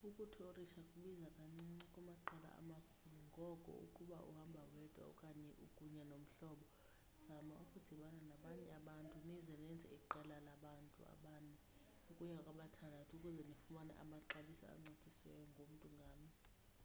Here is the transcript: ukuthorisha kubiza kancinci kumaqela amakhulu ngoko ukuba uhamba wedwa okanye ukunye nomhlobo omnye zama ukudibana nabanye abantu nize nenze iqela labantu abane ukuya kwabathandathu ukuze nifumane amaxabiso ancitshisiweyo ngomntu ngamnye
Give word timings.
ukuthorisha 0.09 0.81
kubiza 0.91 1.27
kancinci 1.37 1.85
kumaqela 1.93 2.49
amakhulu 2.61 3.19
ngoko 3.29 3.71
ukuba 3.85 4.17
uhamba 4.29 4.61
wedwa 4.73 5.03
okanye 5.11 5.51
ukunye 5.65 6.01
nomhlobo 6.09 6.65
omnye 6.71 7.23
zama 7.29 7.53
ukudibana 7.63 8.21
nabanye 8.29 8.65
abantu 8.79 9.11
nize 9.25 9.55
nenze 9.63 9.87
iqela 9.97 10.35
labantu 10.47 10.99
abane 11.13 11.53
ukuya 12.09 12.37
kwabathandathu 12.45 13.11
ukuze 13.17 13.41
nifumane 13.49 13.93
amaxabiso 14.03 14.63
ancitshisiweyo 14.73 15.43
ngomntu 15.51 15.85
ngamnye 15.97 16.35